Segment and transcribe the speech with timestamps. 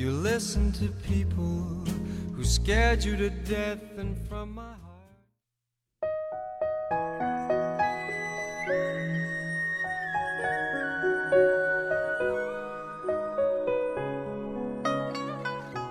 [0.00, 1.84] You listen to people
[2.34, 4.96] who scared you to death and from my heart.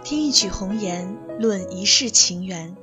[0.03, 2.75] 听一曲红颜论一世情缘。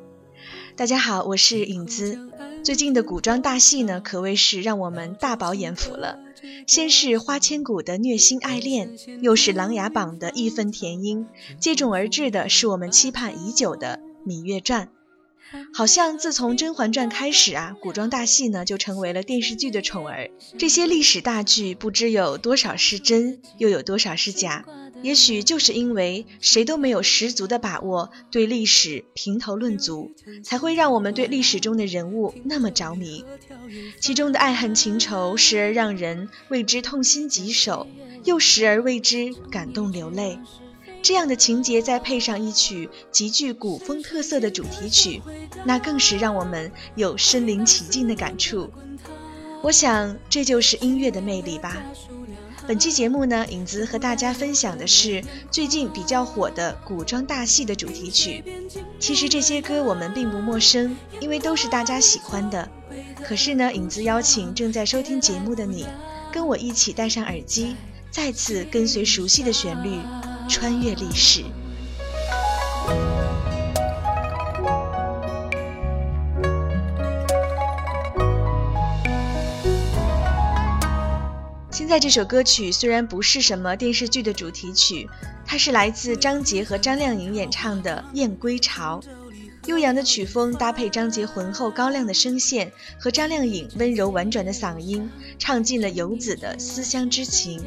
[0.77, 2.36] 大家好我是影子。
[2.67, 6.19] 最近的古装大戏呢，可谓是让我们大饱眼福了。
[6.67, 11.27] 先是花千骨的虐心爱恋，又是琅琊榜的义愤填膺，
[11.61, 14.87] 接踵而至的是我们期盼已久的《芈月传》。
[15.73, 20.29] 好像自从《甄嬛传》开始啊，古装大戏呢就成为了电视剧的宠儿。
[20.59, 24.65] 这些历史大剧，不知有多少是真，又有多少是假。
[25.03, 33.25] 也许就是因为谁都没有十足的把握对历史评头论足，才会让我们对历史中的人物那么着迷。
[34.01, 37.87] 其中的爱恨情仇，时而让人为之痛心疾首，
[38.25, 40.39] 又时而为之感动流泪。
[41.03, 45.23] 这样的情节再配上一曲极具古风特色的主题曲，
[45.65, 48.71] 那更是让我们有身临其境的感触。
[49.63, 51.81] 我想，这就是音乐的魅力吧。
[52.67, 55.23] 本期节目呢，影子和大家分享的是
[55.53, 58.43] 最近比较火的古装大戏的主题曲。
[58.99, 62.69] 其实这些歌我们并不陌生，因为都是大家喜欢的。
[63.23, 65.87] 可是呢，影子邀请正在收听节目的你，
[66.33, 67.77] 跟我一起戴上耳机，
[68.11, 70.01] 再次跟随熟悉的旋律，
[70.49, 71.45] 穿越历史。
[81.87, 85.09] 现在这首歌曲虽然不是什么电视剧的主题曲，
[85.47, 89.01] 它是来自张杰和张靓颖演唱的《燕归巢》。
[89.67, 95.09] 悠扬的曲风搭配张杰浑厚高亮的声线和张靓颖温柔婉转的嗓音，
[95.39, 97.65] 唱尽了游子的思乡之情，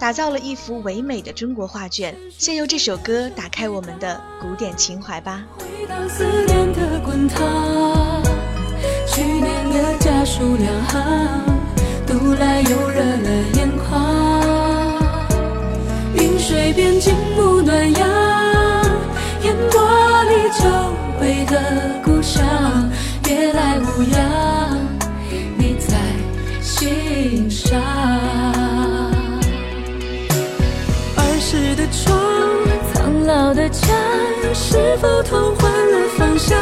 [0.00, 2.16] 打造了一幅唯美的中国画卷。
[2.36, 5.46] 先由这首歌打开我们的古典情怀吧。
[5.56, 8.20] 回荡思念的滚烫，
[9.06, 11.59] 去年的家书两行。
[12.10, 14.02] 读来又热了眼眶，
[16.12, 18.08] 云水边静沐暖阳，
[19.44, 19.80] 烟波
[20.24, 20.64] 里久
[21.20, 21.54] 违的
[22.02, 22.44] 故乡，
[23.22, 24.76] 别来无恙，
[25.56, 25.96] 你在
[26.60, 27.80] 心上。
[31.14, 32.18] 儿时的窗，
[32.92, 33.86] 苍老的家，
[34.52, 36.58] 是否同换了方向？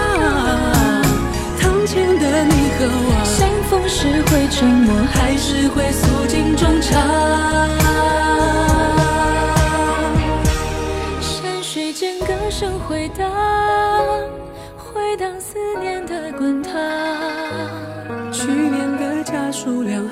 [1.59, 3.28] 堂前的你和我。
[4.01, 6.97] 是会沉默，还是会诉尽衷肠？
[11.21, 13.29] 山水间歌声回荡，
[14.77, 16.73] 回荡思念的滚烫。
[18.31, 20.08] 去年的家书两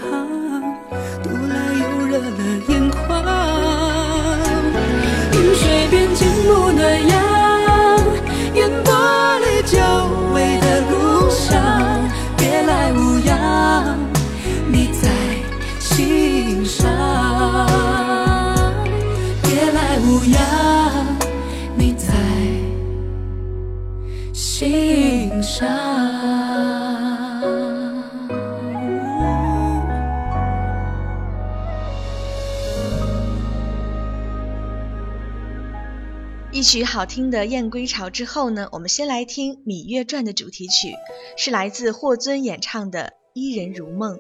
[36.67, 40.95] 曲好听的《燕归巢》之后呢，我们先来听《芈月传》的主题曲，
[41.37, 43.05] 是来自霍尊演唱的
[43.35, 44.17] 《伊人如梦》。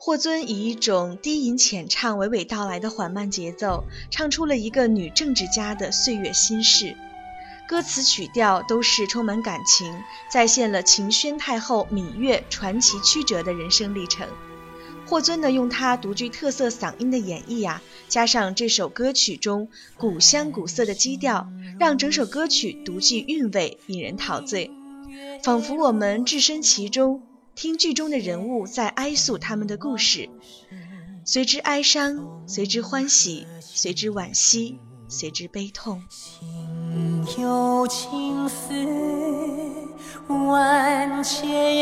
[0.00, 6.96] 霍尊以一种低吟浅唱、娓娓道来的缓慢节奏，唱出了一个女政治家的岁月心事。
[7.68, 14.26] 歌词曲调都是充满感情，再现了秦宣太后芈月传奇曲折的人生历程。
[15.12, 19.68] 霍尊呢，用他独具特色嗓音的演绎呀，加上这首歌曲中
[19.98, 24.70] 古香古色的基调，让整首歌曲独具韵味，引人陶醉，
[25.42, 27.20] 仿佛我们置身其中，
[27.54, 30.30] 听剧中的人物在哀诉他们的故事，
[31.26, 34.78] 随之哀伤，随之欢喜，随之惋惜，
[35.08, 36.02] 随之悲痛。
[37.26, 38.72] 情有情思
[40.26, 41.76] 万千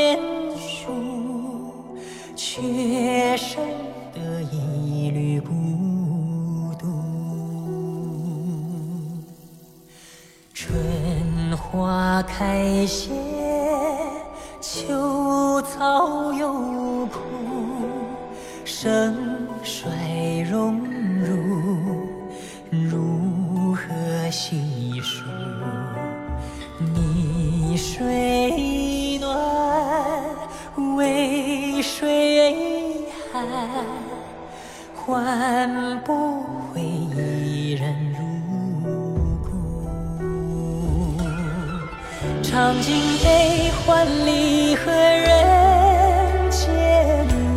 [42.50, 42.92] 尝尽
[43.22, 46.66] 悲欢离合人间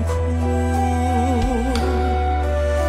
[0.07, 0.13] 苦，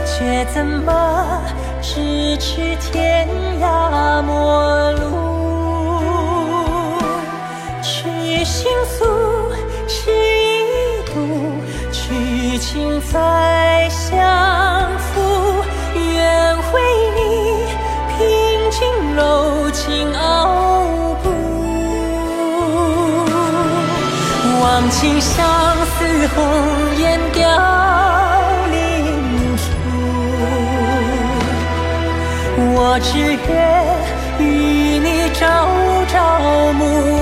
[0.05, 1.41] 却怎么
[1.81, 3.27] 咫尺天
[3.59, 5.01] 涯陌路？
[7.81, 9.51] 去心诉
[9.89, 11.17] 是一度，
[11.91, 14.21] 去情再相
[25.05, 25.37] 忘情相
[25.85, 26.37] 思红
[26.99, 27.43] 颜凋
[28.71, 28.75] 零
[29.57, 29.63] 处。
[32.57, 33.53] 我只愿
[34.39, 34.43] 与
[34.99, 35.43] 你朝
[36.07, 36.13] 朝
[36.73, 37.14] 暮暮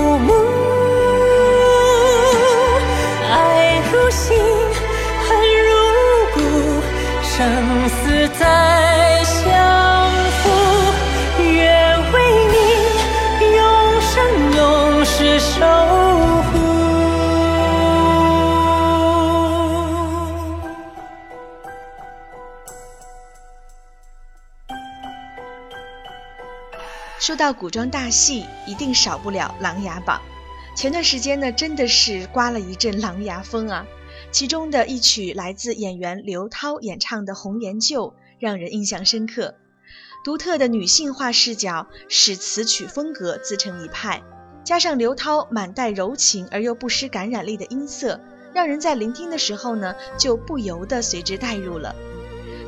[27.22, 30.20] 说到古装大戏，一定少不了《琅琊榜》。
[30.76, 33.86] 前段时间呢，真的是刮了一阵琅琊风啊！
[34.32, 38.08] 其中的一曲来自演员刘涛演唱的《红颜旧》，
[38.40, 39.54] 让人印象深刻。
[40.24, 44.20] 独特的女性化视角使词曲风格自成一派，
[44.64, 48.18] 加上刘涛满带柔情而又不失感染力的音色，
[48.52, 51.94] 让人在聆听的时候呢，就不由得随之带入了。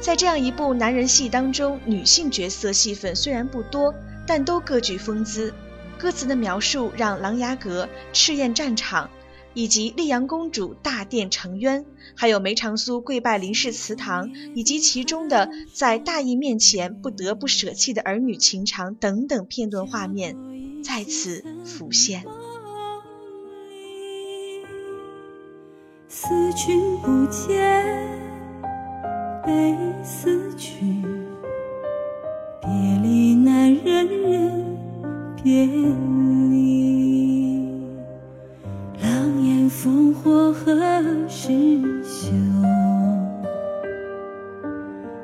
[0.00, 3.92] 在这样一部男人戏当中，女性角色戏份虽然不多，
[4.26, 5.52] 但都各具风姿。
[5.98, 9.08] 歌词的描述让琅琊阁、赤焰战场，
[9.54, 11.86] 以及丽阳公主大殿沉冤，
[12.16, 20.36] 还有梅长苏跪拜林氏祠堂，以及其中的在大义面前不得不舍弃的儿女情长等等片段画面
[20.82, 22.24] 再次浮现。
[26.08, 28.10] 思君不见，
[29.44, 31.23] 悲思君。
[32.66, 32.72] 别
[33.02, 34.64] 离难忍忍
[35.42, 37.68] 别离，
[39.02, 40.74] 狼烟烽火何
[41.28, 41.52] 时
[42.02, 42.32] 休？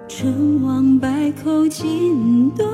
[0.07, 2.67] 成王败寇尽东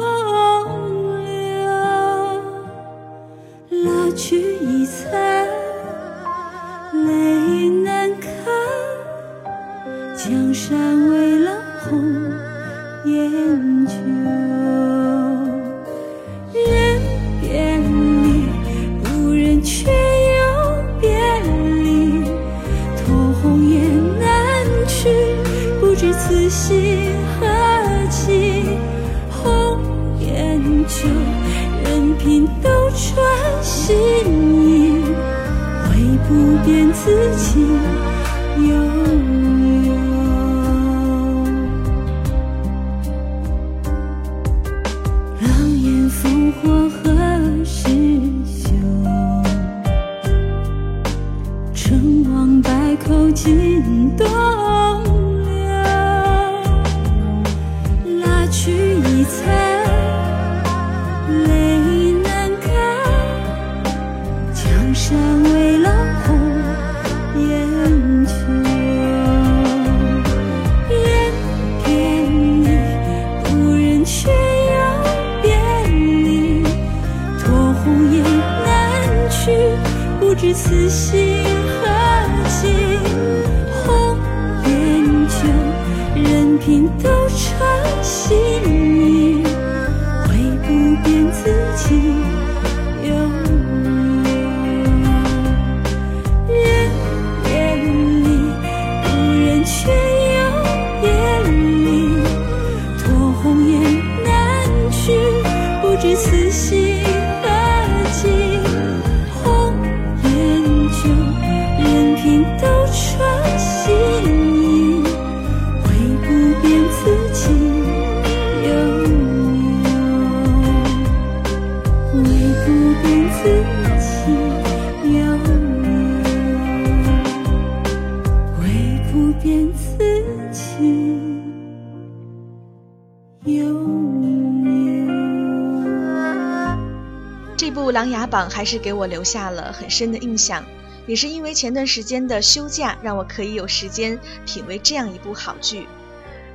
[137.56, 140.66] 这部《琅琊榜》还是给我留下了很深的印象，
[141.06, 145.86] 也是因为前段时间的休假，让我可以有时间品味这样一部好剧。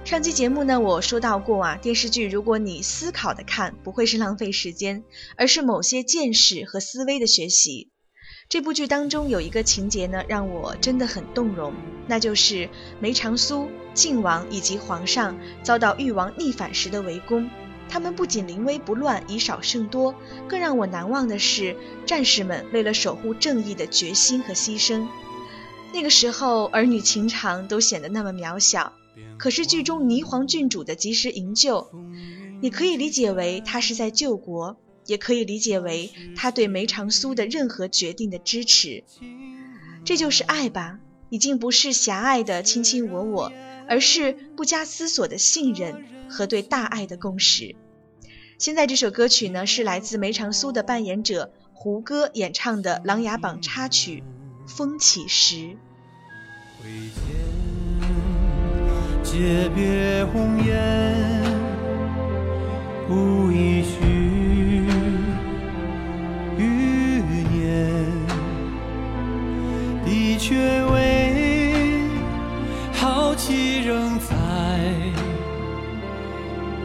[0.06, 5.04] 上期节目呢，我说到过啊，电视剧如果你思考的看，不会是浪费时间，
[5.38, 7.90] 而是某些见识和思维的学习。
[8.48, 11.74] 这部剧当中有一个情节呢，让我真的很动容，
[12.06, 17.50] 那就是梅长苏、靖王以及皇上遭到誉王逆反时的围攻。
[17.92, 20.16] 他们不仅临危不乱，以少胜多，
[20.48, 25.06] 更让我难忘的是战士们为了守护正义的决心和牺牲。
[25.94, 28.94] 那个时候，儿女情长都显得那么渺小。
[29.38, 31.92] 可是剧中霓凰郡主的及时营救，
[32.62, 39.04] 你可以理解为他是在救国，也可以理解为他对梅长苏的任何决定的支持。
[40.06, 43.52] 这就是爱吧，已经不是狭隘的卿卿我我，
[43.92, 47.76] 而是不加思索的信任和对大爱的共识。
[48.58, 54.24] 现在这首歌曲呢，是来自梅长苏的扮演者胡歌演唱的《琅琊榜》插曲
[54.70, 55.56] 《风起时》。
[56.82, 57.22] 挥剑，
[59.26, 61.44] 诀别红颜，
[63.10, 64.00] 不一绪，
[66.58, 66.64] 余
[67.52, 68.08] 年，
[70.06, 71.31] 的确为
[73.44, 74.36] 气仍在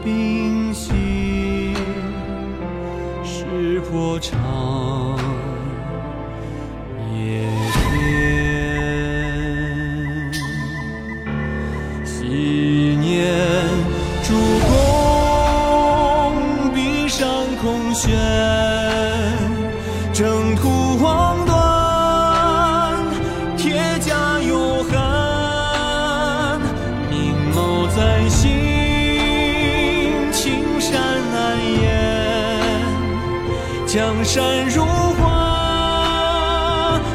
[0.03, 1.75] 冰心，
[3.23, 4.35] 石破长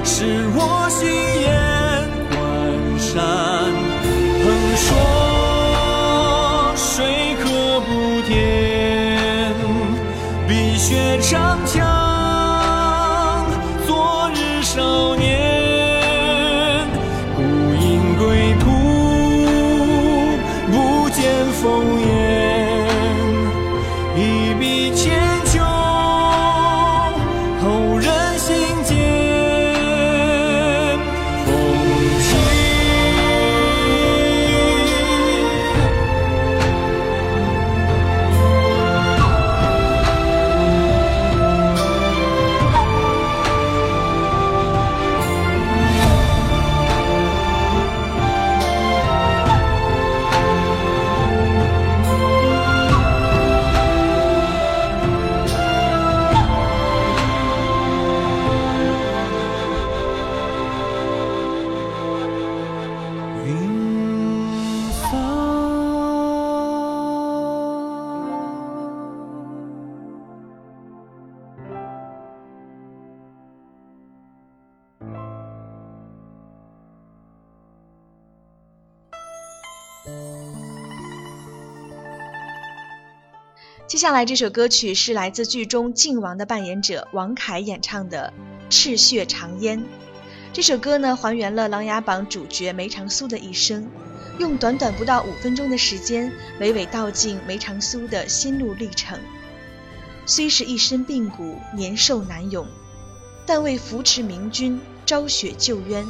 [0.05, 0.42] 是
[83.93, 88.33] 接下来这首歌曲是来自剧中靖王的扮演者王凯演唱的
[88.75, 89.81] 《赤血长烟》。
[90.51, 93.87] 这首歌呢，还原了《琅琊榜》主角梅长苏的一生，
[94.39, 99.21] 用短短不到五分钟的时间，娓娓道尽梅长苏的心路历程。
[100.25, 102.67] 虽是一身病骨，年寿难永，
[103.45, 106.07] 但为扶持明君，昭雪救冤，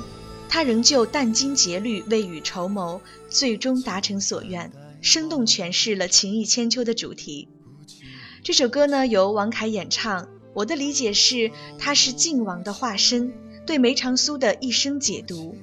[0.48, 4.70] 他仍旧殚精竭虑，未雨绸缪，最终达成所愿，
[5.00, 7.48] 生动诠释了情义千秋的主题。
[8.44, 13.32] 这首歌呢由王凯演唱，我的理解是他是靖王的化身，
[13.64, 15.56] 对梅长苏的一生解读。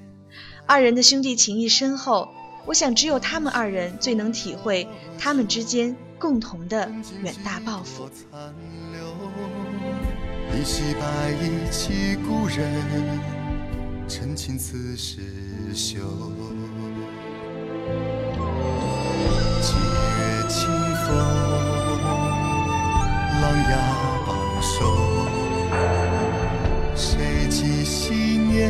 [0.66, 2.30] 二人的兄弟情谊深厚，
[2.66, 6.90] 我想只有他们二人最能体会他们之间共同的
[7.22, 8.10] 远大抱负。
[8.32, 8.56] 残
[8.94, 9.02] 留，
[10.58, 13.20] 依稀白衣起故人，
[14.08, 15.20] 陈情此事
[15.76, 16.00] 休。
[19.62, 20.70] 几月清
[21.06, 21.49] 风，
[23.68, 24.30] 琅琊榜
[24.62, 24.78] 首，
[26.96, 28.70] 谁记昔年，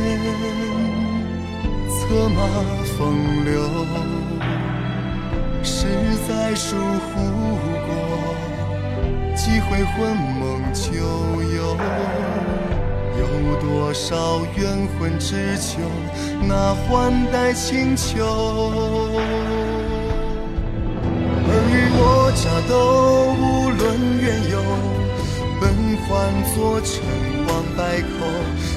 [1.89, 2.38] 策马
[2.98, 2.98] 风
[3.46, 3.51] 流。
[5.62, 5.86] 实
[6.27, 7.22] 在疏忽
[7.86, 7.89] 过，
[9.36, 10.91] 几回魂梦旧
[11.41, 11.77] 游，
[13.17, 13.22] 有
[13.60, 15.79] 多少冤魂只求
[16.41, 18.25] 那换代清秋。
[22.32, 24.62] 家都无论缘由，
[25.60, 25.74] 本
[26.08, 27.02] 换作尘
[27.48, 28.08] 往百口。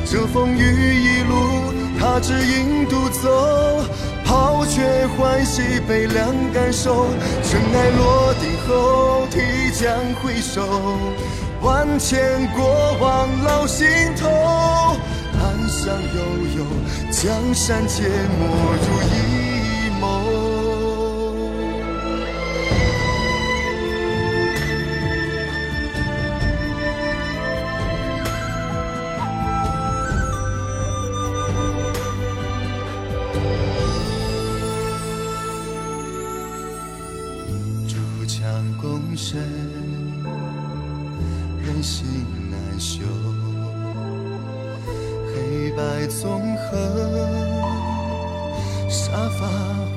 [0.05, 0.61] 这风雨
[0.95, 3.85] 一路，他只引独走。
[4.25, 7.07] 抛却欢喜，悲凉感受。
[7.43, 9.91] 尘埃落定后，提将
[10.23, 10.63] 回首，
[11.61, 14.29] 万千过往烙心头。
[15.39, 16.21] 暗香悠
[16.57, 16.65] 悠，
[17.11, 18.47] 江山皆没
[18.85, 19.42] 入一
[46.21, 46.71] 纵横，
[48.89, 49.49] 杀伐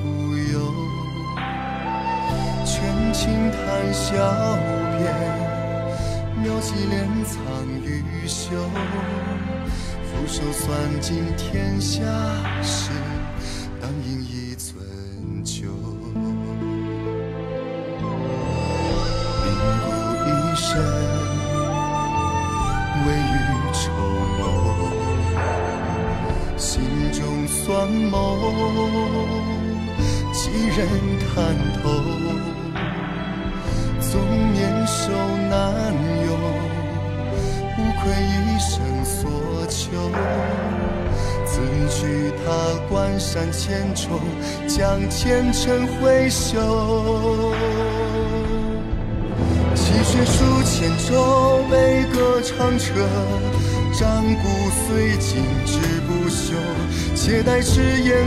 [0.04, 0.74] 无忧。
[2.64, 2.74] 权
[3.12, 3.58] 倾谈
[3.94, 4.12] 笑
[4.98, 5.04] 边，
[6.42, 6.94] 妙计连
[7.24, 7.36] 藏
[7.84, 8.56] 于袖。
[10.02, 12.02] 俯首算尽天下
[12.62, 12.90] 事，
[30.32, 30.78] 几人
[31.34, 31.34] 看
[31.82, 31.90] 透？
[34.00, 34.20] 纵
[34.52, 34.94] 年少
[35.50, 35.92] 难
[36.26, 36.28] 有，
[37.76, 38.70] 无愧一生
[39.04, 39.16] 所
[39.68, 39.82] 求。
[41.44, 42.46] 自衢他
[42.88, 44.20] 关山千重，
[44.68, 47.54] 将前尘挥袖。
[49.74, 50.34] 泣血书
[50.64, 52.94] 千轴，悲歌长彻，
[53.92, 54.44] 战鼓
[54.86, 56.54] 虽尽志不休。
[57.14, 58.25] 且待赤焰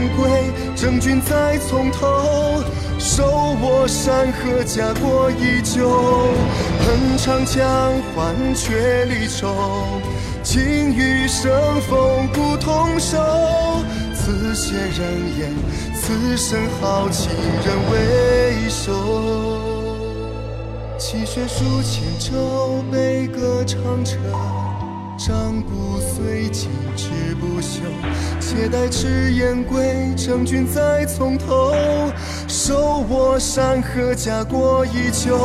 [0.90, 2.62] 归，征军再从头。
[2.98, 3.24] 手
[3.62, 5.88] 握山河，家国依旧。
[6.84, 7.64] 恨长江，
[8.14, 9.54] 换却离愁。
[10.42, 13.18] 情与生风不同手。
[14.14, 15.54] 此血人言，
[15.94, 17.30] 此生豪情
[17.64, 18.92] 人为首。
[20.98, 24.16] 泣血书千轴，悲歌长彻。
[25.20, 27.82] 战骨虽尽志不休，
[28.40, 31.74] 且待赤焰归，征军再从头。
[32.48, 35.36] 手握山河，家国依旧。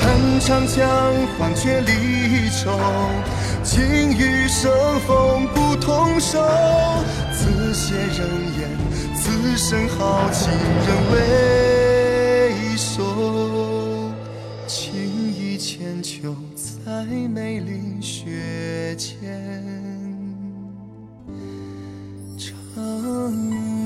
[0.00, 0.88] 恨长江，
[1.38, 2.80] 黄却离愁。
[3.62, 4.72] 情与生
[5.06, 6.42] 风不同手。
[7.30, 8.26] 此血人
[8.58, 8.70] 言，
[9.14, 10.50] 此生豪情
[10.86, 13.04] 人为首。
[14.66, 16.34] 情义千秋，
[16.88, 19.62] 在梅林雪间
[22.38, 23.77] 长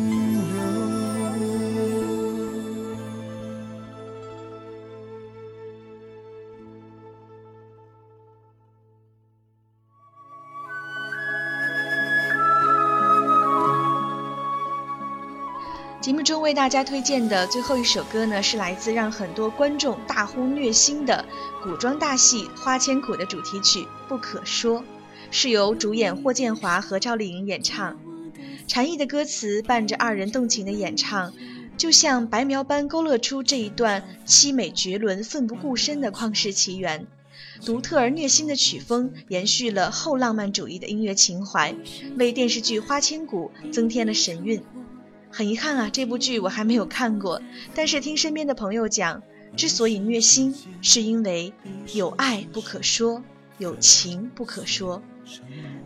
[16.42, 21.24] 为大家推荐的最后一首歌呢，是来自让很多观众大呼虐心的
[21.62, 23.78] 古装大戏《花千骨》的主题曲
[24.08, 24.80] 《不可说》，
[25.30, 27.96] 是由主演霍建华和赵丽颖演唱。
[28.66, 31.32] 禅意的歌词伴着二人动情的演唱，
[31.76, 37.06] 就像白描般勾勒出这一段凄美绝伦、奋不顾身的旷世奇缘。
[37.64, 41.72] 独特而虐心的曲风延续了后浪漫主义的音乐情怀，
[42.18, 44.60] 为电视剧《花千骨》增添了神韵。
[45.32, 47.40] 很遗憾啊，这部剧我还没有看过，
[47.74, 49.22] 但是听身边的朋友讲，
[49.56, 51.54] 之所以虐心，是因为
[51.94, 53.22] 有爱不可说，
[53.56, 55.02] 有情不可说。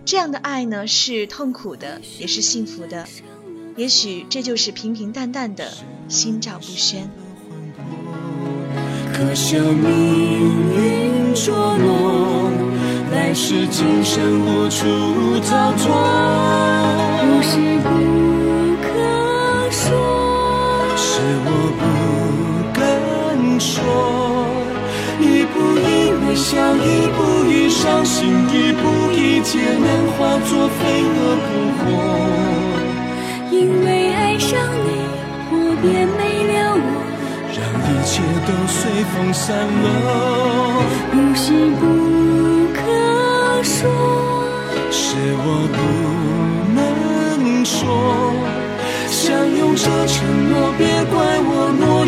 [0.05, 3.07] 这样的爱呢，是痛苦的，也是幸福的。
[3.77, 5.73] 也许这就是平平淡淡的
[6.09, 7.09] 心照不宣。
[9.13, 12.51] 可笑命运捉弄，
[13.13, 14.85] 来世今生无处
[15.49, 15.95] 逃脱。
[21.27, 21.83] 是我不
[22.73, 22.79] 敢
[23.59, 23.75] 说，
[25.19, 25.85] 一步一
[26.23, 26.87] 微笑，一
[27.17, 27.19] 步
[27.51, 31.47] 一伤心，一步一劫难化作飞蛾扑
[31.79, 31.83] 火。
[33.51, 34.89] 因为爱上你，
[35.51, 36.87] 我便没了我。
[37.57, 38.79] 让一切都随
[39.11, 39.45] 风散
[39.83, 39.85] 落。
[41.11, 41.45] 不是
[41.81, 41.83] 不
[42.73, 42.79] 可
[43.65, 43.75] 说。
[44.93, 45.77] 是我不
[46.73, 48.26] 能说。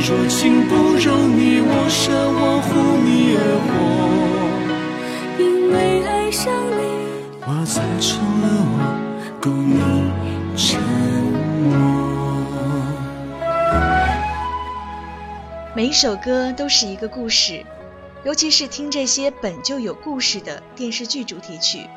[0.01, 2.69] 若，情不容你我舍，我护
[3.05, 3.69] 你而活。
[6.31, 6.81] 上你，
[7.41, 8.77] 我才成了我，
[9.41, 9.81] 共你
[10.57, 10.79] 沉
[11.65, 11.67] 默。
[15.75, 17.65] 每一首歌都是一个故事，
[18.25, 21.89] 尤其是听这些本就有故事的电视剧主题曲，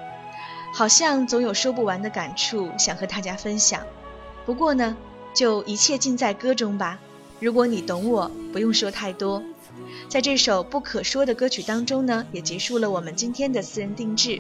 [0.73, 3.81] 好像总有说不完的感触想和大家分享。
[4.45, 4.95] 不过呢，
[5.35, 6.99] 就一切尽在歌中吧。
[7.41, 9.41] 如果你懂我，不用说太多。
[10.07, 14.39] 在这首不可说的歌曲当中呢，也结束了我们今天的私人定制。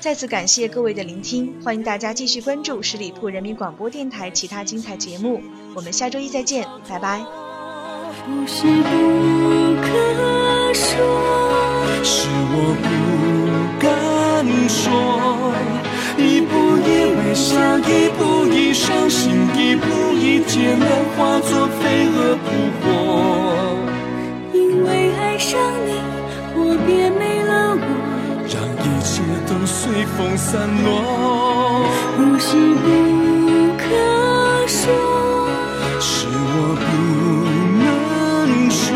[0.00, 5.40] 再次感谢各位的聆听，欢迎大家继续关注十里铺人民广播电台其他精彩节目。
[5.76, 7.24] 我们下周一再见，拜拜。
[8.26, 8.82] 不是不
[9.80, 10.98] 可说，
[12.02, 12.88] 是我不
[13.80, 14.90] 敢说，
[17.30, 22.82] 一微笑，一步一伤心，一步一艰难，化作飞蛾扑火。
[24.52, 25.94] 因为爱上你，
[26.56, 27.86] 我变没了我。
[28.50, 31.86] 让一切都随风散落。
[32.16, 32.48] 不是
[32.82, 32.84] 不
[33.78, 33.80] 可
[34.66, 34.90] 说，
[36.00, 36.90] 是我不
[37.78, 37.86] 能
[38.68, 38.90] 说，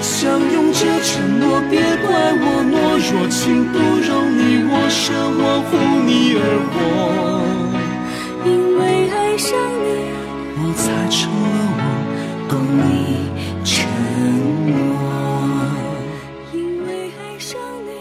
[0.00, 1.10] 相拥着承
[1.40, 1.74] 诺，别
[2.06, 2.06] 怪
[2.38, 3.74] 我懦弱，情不
[4.06, 4.45] 容你
[4.96, 6.40] 我舍，我护你而
[6.72, 6.74] 活，
[8.48, 8.80] 因为
[9.10, 9.52] 爱上
[9.84, 9.84] 你，
[10.56, 11.44] 我才成了
[11.76, 11.84] 我，
[12.48, 12.80] 共你
[13.62, 13.76] 沉
[14.64, 14.72] 默，
[16.54, 16.56] 因
[16.86, 17.92] 为爱上你。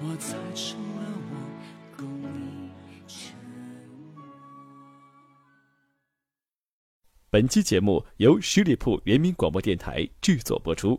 [0.00, 1.32] 我才成了我，
[1.98, 2.72] 共你
[3.06, 3.36] 沉
[4.16, 4.24] 默。
[7.28, 10.98] 本期节目由十里铺人民广播电台制作播出。